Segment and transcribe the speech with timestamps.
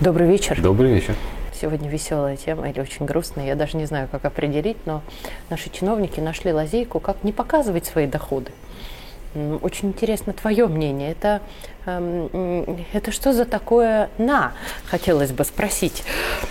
[0.00, 0.60] Добрый вечер.
[0.60, 1.14] Добрый вечер.
[1.52, 5.02] Сегодня веселая тема или очень грустная, я даже не знаю, как определить, но
[5.50, 8.50] наши чиновники нашли лазейку, как не показывать свои доходы.
[9.62, 11.12] Очень интересно твое мнение.
[11.12, 11.42] Это,
[11.86, 14.52] эм, это что за такое «на»?
[14.86, 16.02] Хотелось бы спросить.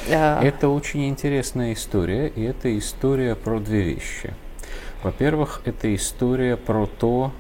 [0.07, 4.33] Э, это очень интересная история, и это история про две вещи.
[5.03, 7.33] Во-первых, это история про то,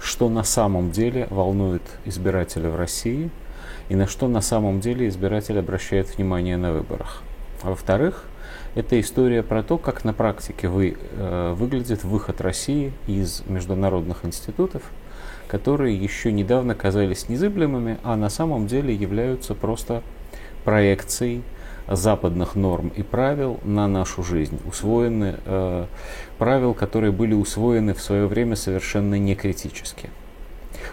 [0.00, 3.30] что на самом деле волнует избирателя в России
[3.88, 7.22] и на что на самом деле избиратель обращает внимание на выборах.
[7.62, 8.24] А во-вторых,
[8.74, 14.82] это история про то, как на практике вы, э, выглядит выход России из международных институтов,
[15.46, 20.02] которые еще недавно казались незыблемыми, а на самом деле являются просто
[20.64, 21.42] проекцией
[21.88, 25.86] западных норм и правил на нашу жизнь, усвоены э,
[26.38, 30.10] правил, которые были усвоены в свое время совершенно не критически.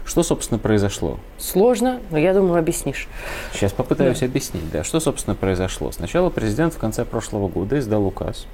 [0.05, 1.19] Что, собственно, произошло?
[1.37, 3.07] Сложно, но я думаю, объяснишь.
[3.53, 4.25] Сейчас попытаюсь да.
[4.25, 4.83] объяснить, да.
[4.83, 5.91] Что, собственно, произошло?
[5.91, 8.47] Сначала президент в конце прошлого года издал указ,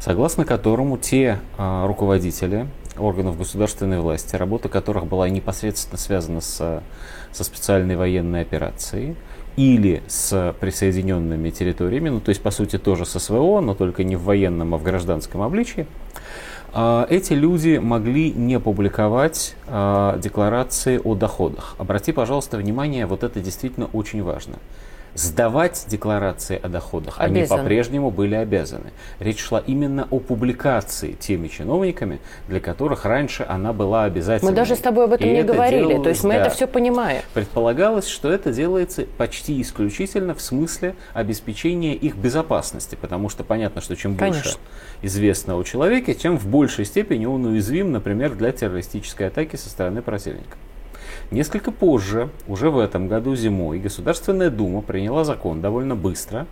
[0.00, 6.82] согласно которому те а, руководители органов государственной власти, работа которых была непосредственно связана с,
[7.32, 9.16] со специальной военной операцией,
[9.56, 14.16] или с присоединенными территориями, ну то есть по сути тоже с СВО, но только не
[14.16, 16.01] в военном, а в гражданском обличии, а,
[16.74, 21.74] эти люди могли не публиковать а, декларации о доходах.
[21.78, 24.56] Обрати, пожалуйста, внимание, вот это действительно очень важно
[25.14, 27.36] сдавать декларации о доходах Обязан.
[27.36, 28.92] они по-прежнему были обязаны.
[29.18, 34.52] Речь шла именно о публикации теми чиновниками, для которых раньше она была обязательной.
[34.52, 36.66] Мы даже с тобой об этом И не говорили, то есть мы да, это все
[36.66, 37.22] понимаем.
[37.34, 43.96] Предполагалось, что это делается почти исключительно в смысле обеспечения их безопасности, потому что понятно, что
[43.96, 44.42] чем Конечно.
[44.42, 44.58] больше
[45.02, 50.02] известно о человеке, тем в большей степени он уязвим, например, для террористической атаки со стороны
[50.02, 50.56] противника.
[51.32, 56.46] Несколько позже, уже в этом году зимой, Государственная Дума приняла закон довольно быстро,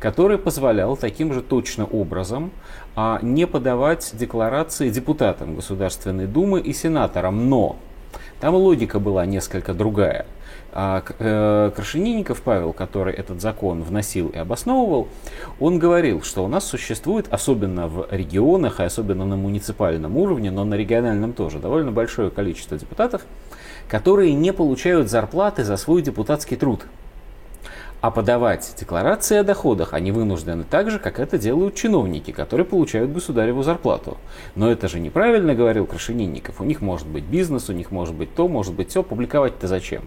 [0.00, 2.50] который позволял таким же точно образом
[2.96, 7.48] а, не подавать декларации депутатам Государственной Думы и сенаторам.
[7.48, 7.76] Но
[8.40, 10.26] там логика была несколько другая.
[10.76, 15.06] А, э, Крашенинников Павел, который этот закон вносил и обосновывал,
[15.60, 20.64] он говорил, что у нас существует, особенно в регионах, и особенно на муниципальном уровне, но
[20.64, 23.22] на региональном тоже, довольно большое количество депутатов,
[23.88, 26.86] которые не получают зарплаты за свой депутатский труд.
[28.00, 33.10] А подавать декларации о доходах они вынуждены так же, как это делают чиновники, которые получают
[33.12, 34.18] государеву зарплату.
[34.54, 36.60] Но это же неправильно, говорил Крашенинников.
[36.60, 39.02] У них может быть бизнес, у них может быть то, может быть все.
[39.02, 40.02] Публиковать-то зачем?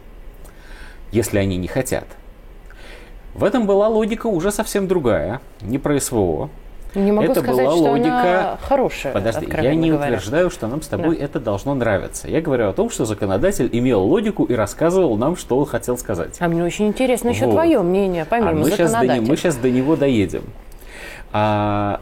[1.12, 2.06] Если они не хотят.
[3.34, 6.52] В этом была логика уже совсем другая, не про СВО,
[6.96, 8.22] не могу это сказать, была что логика.
[8.22, 9.14] Она хорошая.
[9.14, 10.14] Подожди, я не говоря.
[10.14, 11.26] утверждаю, что нам с тобой да.
[11.26, 12.28] это должно нравиться.
[12.28, 16.38] Я говорю о том, что законодатель имел логику и рассказывал нам, что он хотел сказать.
[16.40, 17.54] А мне очень интересно еще вот.
[17.54, 20.44] твое мнение, помимо а мы сейчас, до, мы сейчас до него доедем.
[21.34, 22.02] А,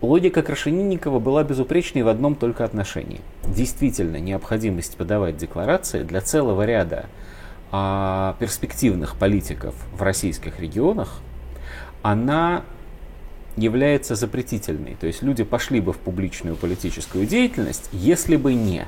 [0.00, 3.20] логика Крашенинникова была безупречной в одном только отношении.
[3.44, 7.06] Действительно, необходимость подавать декларации для целого ряда
[7.72, 11.20] а, перспективных политиков в российских регионах,
[12.02, 12.62] она
[13.56, 14.96] является запретительной.
[15.00, 18.86] То есть люди пошли бы в публичную политическую деятельность, если бы не.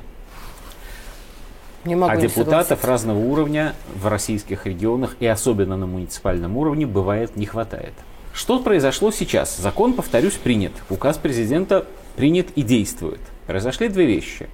[1.85, 2.87] Не могу а не депутатов согласиться.
[2.87, 7.93] разного уровня в российских регионах и особенно на муниципальном уровне бывает не хватает.
[8.33, 9.57] Что произошло сейчас?
[9.57, 10.71] Закон, повторюсь, принят.
[10.89, 11.85] Указ президента
[12.15, 13.19] принят и действует.
[13.47, 14.47] Произошли две вещи.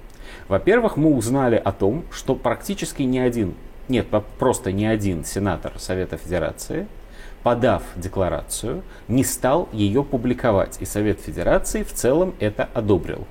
[0.48, 3.54] Во-первых, мы узнали о том, что практически ни один,
[3.88, 4.08] нет,
[4.40, 6.88] просто ни один сенатор Совета Федерации–
[7.44, 10.78] подав декларацию, не стал ее публиковать.
[10.82, 13.28] И Совет Федерации в целом это одобрил.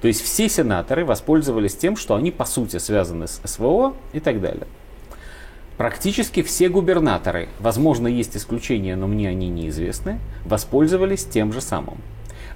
[0.00, 4.40] То есть все сенаторы воспользовались тем, что они по сути связаны с СВО и так
[4.40, 4.66] далее.
[5.76, 11.98] Практически все губернаторы, возможно, есть исключения, но мне они неизвестны, воспользовались тем же самым.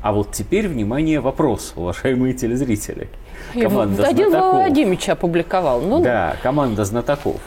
[0.01, 3.09] А вот теперь, внимание, вопрос, уважаемые телезрители.
[3.53, 4.55] Команда Владимир знатоков.
[4.57, 5.81] Владимирович опубликовал.
[5.81, 6.03] Ну...
[6.03, 7.41] Да, команда знатоков.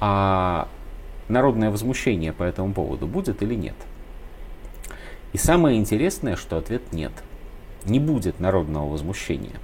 [0.00, 0.68] А
[1.28, 3.74] народное возмущение по этому поводу будет или нет.
[5.32, 7.12] И самое интересное, что ответ нет.
[7.84, 9.56] Не будет народного возмущения.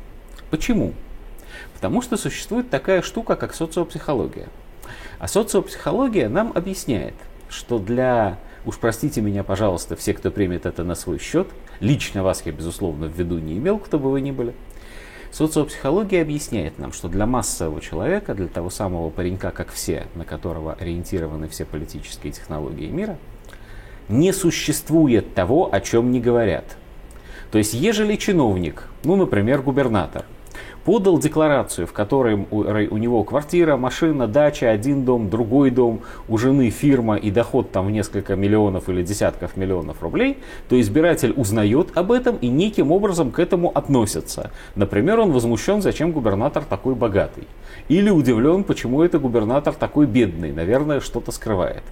[0.51, 0.93] Почему?
[1.75, 4.49] Потому что существует такая штука, как социопсихология.
[5.19, 7.15] А социопсихология нам объясняет,
[7.49, 11.49] что для, уж простите меня, пожалуйста, все, кто примет это на свой счет,
[11.81, 14.55] лично вас я, безусловно, в виду не имел, кто бы вы ни были,
[15.35, 20.75] Социопсихология объясняет нам, что для массового человека, для того самого паренька, как все, на которого
[20.75, 23.19] ориентированы все политические технологии мира,
[24.09, 26.77] не существует того, о чем не говорят.
[27.51, 30.25] То есть, ежели чиновник, ну, например, губернатор,
[30.85, 36.71] подал декларацию, в которой у, него квартира, машина, дача, один дом, другой дом, у жены
[36.71, 40.39] фирма и доход там в несколько миллионов или десятков миллионов рублей,
[40.69, 44.51] то избиратель узнает об этом и неким образом к этому относится.
[44.75, 47.49] Например, он возмущен, зачем губернатор такой богатый.
[47.89, 51.83] Или удивлен, почему это губернатор такой бедный, наверное, что-то скрывает.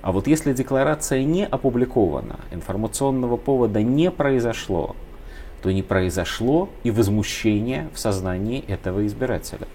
[0.00, 4.94] А вот если декларация не опубликована, информационного повода не произошло,
[5.62, 9.66] то не произошло и возмущение в сознании этого избирателя.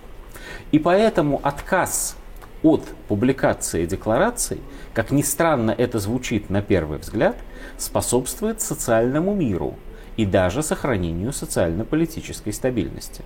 [0.72, 2.16] И поэтому отказ
[2.64, 4.62] от публикации деклараций,
[4.94, 7.36] как ни странно это звучит на первый взгляд,
[7.78, 9.76] способствует социальному миру
[10.16, 13.24] и даже сохранению социально-политической стабильности.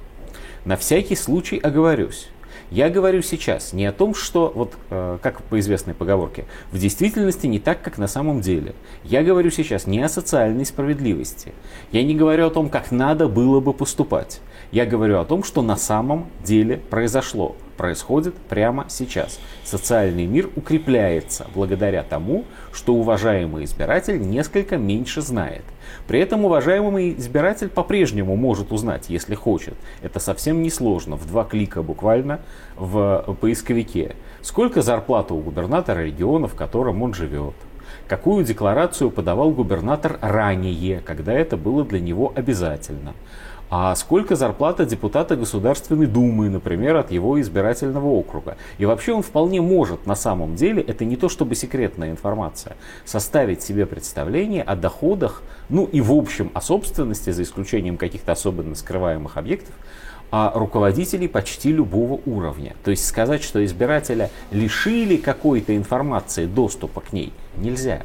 [0.66, 2.30] На всякий случай оговорюсь.
[2.72, 7.48] Я говорю сейчас не о том, что, вот э, как по известной поговорке, в действительности
[7.48, 8.76] не так, как на самом деле.
[9.04, 11.54] Я говорю сейчас не о социальной справедливости.
[11.92, 14.42] Я не говорю о том, как надо было бы поступать.
[14.72, 19.40] Я говорю о том, что на самом деле произошло происходит прямо сейчас.
[19.64, 22.44] Социальный мир укрепляется благодаря тому,
[22.74, 25.64] что уважаемый избиратель несколько меньше знает.
[26.08, 29.76] При этом уважаемый избиратель по-прежнему может узнать, если хочет.
[30.02, 32.42] Это совсем не сложно, в два клика буквально
[32.76, 34.16] в поисковике.
[34.42, 37.54] Сколько зарплата у губернатора региона, в котором он живет.
[38.08, 43.14] Какую декларацию подавал губернатор ранее, когда это было для него обязательно
[43.70, 48.58] а сколько зарплата депутата Государственной Думы, например, от его избирательного округа.
[48.78, 53.62] И вообще он вполне может на самом деле, это не то чтобы секретная информация, составить
[53.62, 59.38] себе представление о доходах, ну и в общем о собственности, за исключением каких-то особенно скрываемых
[59.38, 59.74] объектов,
[60.32, 62.76] а руководителей почти любого уровня.
[62.84, 68.04] То есть сказать, что избирателя лишили какой-то информации доступа к ней, нельзя.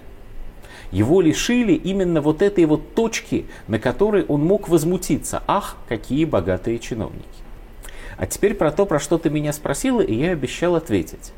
[0.93, 5.43] Его лишили именно вот этой вот точки, на которой он мог возмутиться.
[5.47, 7.27] Ах, какие богатые чиновники.
[8.19, 11.33] А теперь про то, про что ты меня спросила, и я обещал ответить.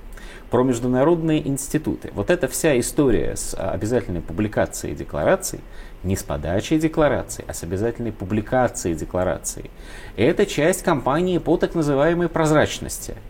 [0.50, 2.10] Про международные институты.
[2.14, 5.60] Вот эта вся история с обязательной публикацией деклараций,
[6.02, 9.70] не с подачей декларации, а с обязательной публикацией декларации,
[10.16, 13.14] это часть кампании по так называемой прозрачности–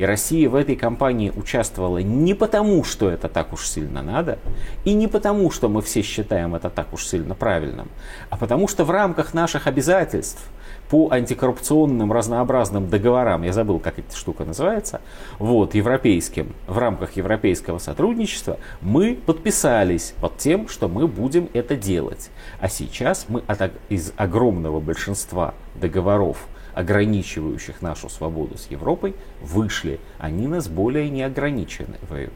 [0.00, 4.38] и Россия в этой кампании участвовала не потому, что это так уж сильно надо,
[4.86, 7.90] и не потому, что мы все считаем это так уж сильно правильным,
[8.30, 10.42] а потому что в рамках наших обязательств
[10.88, 15.02] по антикоррупционным разнообразным договорам, я забыл, как эта штука называется,
[15.38, 22.30] вот, европейским, в рамках европейского сотрудничества, мы подписались под тем, что мы будем это делать.
[22.58, 26.38] А сейчас мы от, из огромного большинства договоров
[26.74, 30.00] ограничивающих нашу свободу с Европой, вышли.
[30.18, 32.32] Они нас более не ограничивают.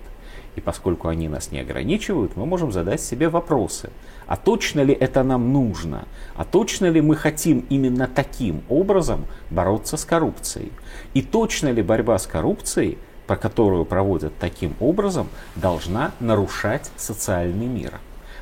[0.56, 3.90] И поскольку они нас не ограничивают, мы можем задать себе вопросы.
[4.26, 6.06] А точно ли это нам нужно?
[6.36, 10.72] А точно ли мы хотим именно таким образом бороться с коррупцией?
[11.12, 18.00] И точно ли борьба с коррупцией, по которую проводят таким образом, должна нарушать социальный мир?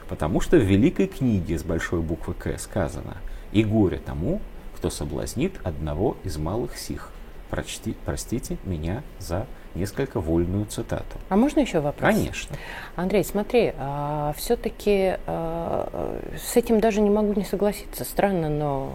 [0.08, 3.16] Потому что в великой книге с большой буквы К сказано
[3.52, 4.42] «И горе тому,
[4.82, 7.10] кто соблазнит одного из малых сих.
[7.50, 9.46] Прочти, простите меня за
[9.76, 11.18] несколько вольную цитату.
[11.28, 12.12] А можно еще вопрос?
[12.12, 12.56] Конечно.
[12.96, 18.04] Андрей, смотри, а, все-таки а, с этим даже не могу не согласиться.
[18.04, 18.92] Странно, но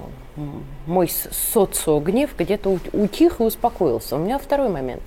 [0.87, 4.17] мой социогнев где-то утих и успокоился.
[4.17, 5.03] У меня второй момент.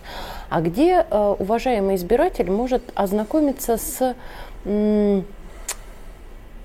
[0.49, 4.17] А где а, уважаемый избиратель может ознакомиться с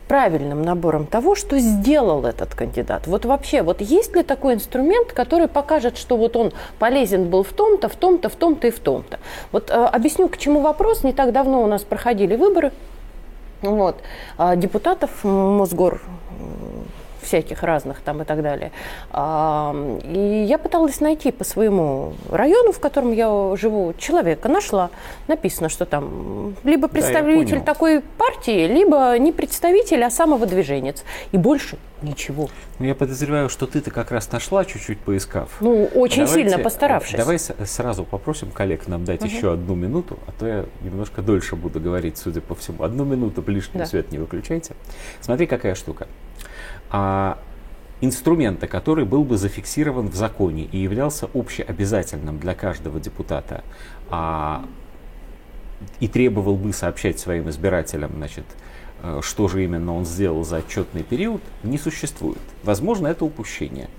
[0.08, 3.08] правильным набором того, что сделал этот кандидат.
[3.08, 7.54] Вот вообще, вот есть ли такой инструмент, который покажет, что вот он полезен был в
[7.54, 9.20] том-то, в том-то, в том-то и в том-то.
[9.52, 11.04] Вот э, объясню, к чему вопрос.
[11.04, 12.72] Не так давно у нас проходили выборы.
[13.62, 13.98] Вот.
[14.38, 16.02] А депутатов Мосгор
[17.26, 18.72] всяких разных там и так далее.
[19.14, 24.50] И я пыталась найти по своему району, в котором я живу, человека.
[24.50, 24.90] Нашла.
[25.28, 31.04] Написано, что там либо представитель да, такой партии, либо не представитель, а самовыдвиженец.
[31.32, 32.50] И больше ничего.
[32.80, 35.50] Ну, я подозреваю, что ты-то как раз нашла, чуть-чуть поискав.
[35.60, 37.16] Ну, очень Давайте, сильно постаравшись.
[37.16, 39.30] Давай сразу попросим коллег нам дать угу.
[39.30, 42.84] еще одну минуту, а то я немножко дольше буду говорить, судя по всему.
[42.84, 43.86] Одну минуту, лишний да.
[43.86, 44.74] свет не выключайте.
[45.22, 46.55] Смотри, какая штука а,
[48.02, 53.64] инструмента, который был бы зафиксирован в законе и являлся общеобязательным для каждого депутата,
[54.10, 54.66] а,
[56.00, 58.46] и требовал бы сообщать своим избирателям, значит,
[59.04, 62.40] э, что же именно он сделал за отчетный период, не существует.
[62.64, 63.90] Возможно, это упущение.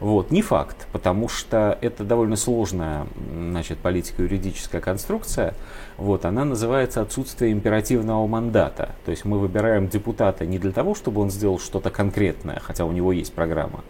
[0.00, 5.54] Вот, не факт, потому что это довольно сложная значит, политико-юридическая конструкция.
[5.96, 8.94] Вот, она называется отсутствие императивного мандата.
[9.04, 12.92] То есть мы выбираем депутата не для того, чтобы он сделал что-то конкретное, хотя у
[12.92, 13.82] него есть программа,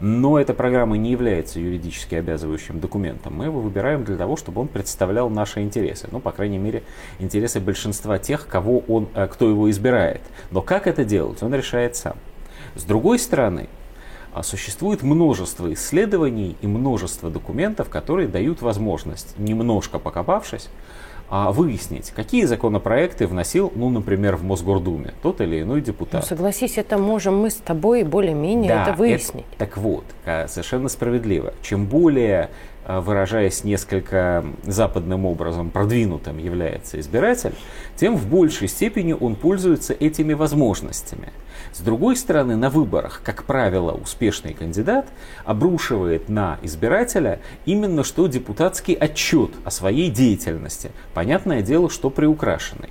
[0.00, 3.34] но эта программа не является юридически обязывающим документом.
[3.34, 6.08] Мы его выбираем для того, чтобы он представлял наши интересы.
[6.12, 6.82] Ну, по крайней мере,
[7.18, 10.20] интересы большинства тех, кого он, э, кто его избирает.
[10.50, 12.16] Но как это делать, он решает сам.
[12.74, 13.68] С другой стороны,
[14.42, 20.68] существует множество исследований и множество документов, которые дают возможность, немножко покопавшись,
[21.30, 26.22] а, выяснить, какие законопроекты вносил, ну, например, в Мосгордуме тот или иной депутат.
[26.22, 29.46] Ну, согласись, это можем мы с тобой более-менее да, это выяснить.
[29.52, 31.54] Это, так вот, совершенно справедливо.
[31.62, 32.50] Чем более
[32.86, 37.54] а, выражаясь несколько западным образом, продвинутым является избиратель,
[37.96, 41.32] тем в большей степени он пользуется этими возможностями.
[41.74, 45.06] С другой стороны, на выборах, как правило, успешный кандидат
[45.44, 50.92] обрушивает на избирателя именно что депутатский отчет о своей деятельности.
[51.14, 52.90] Понятное дело, что приукрашенный.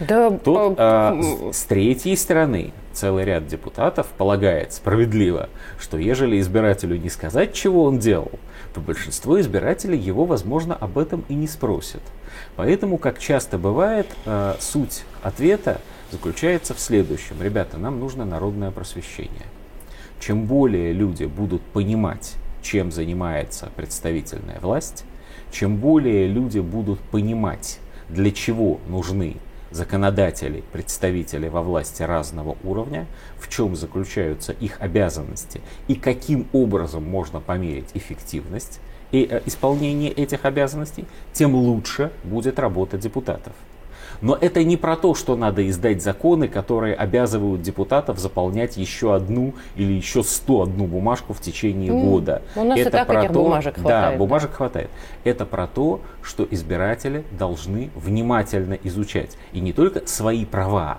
[0.00, 1.20] Да, Тут а,
[1.52, 7.98] с третьей стороны целый ряд депутатов полагает справедливо, что ежели избирателю не сказать, чего он
[7.98, 8.32] делал,
[8.72, 12.02] то большинство избирателей его, возможно, об этом и не спросят.
[12.56, 17.42] Поэтому, как часто бывает, э, суть ответа заключается в следующем.
[17.42, 19.46] Ребята, нам нужно народное просвещение.
[20.20, 25.04] Чем более люди будут понимать, чем занимается представительная власть,
[25.50, 29.36] чем более люди будут понимать, для чего нужны
[29.70, 33.06] законодателей, представителей во власти разного уровня,
[33.38, 38.80] в чем заключаются их обязанности и каким образом можно померить эффективность
[39.10, 43.52] и э, исполнения этих обязанностей, тем лучше будет работа депутатов.
[44.20, 49.54] Но это не про то, что надо издать законы, которые обязывают депутатов заполнять еще одну
[49.76, 52.10] или еще сто одну бумажку в течение mm.
[52.10, 52.42] года.
[52.56, 54.12] У нас это и так про этих то, бумажек хватает.
[54.12, 54.90] Да, бумажек хватает.
[55.24, 59.36] Это про то, что избиратели должны внимательно изучать.
[59.52, 60.98] И не только свои права,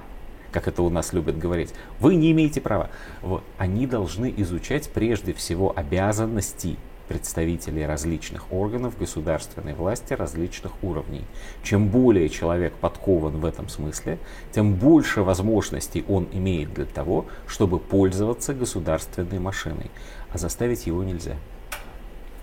[0.51, 2.89] как это у нас любят говорить, вы не имеете права.
[3.22, 3.43] Вот.
[3.57, 11.25] Они должны изучать прежде всего обязанности представителей различных органов государственной власти различных уровней.
[11.63, 14.17] Чем более человек подкован в этом смысле,
[14.51, 19.91] тем больше возможностей он имеет для того, чтобы пользоваться государственной машиной.
[20.31, 21.35] А заставить его нельзя.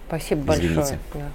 [0.09, 0.99] Спасибо Извините.
[1.13, 1.31] большое.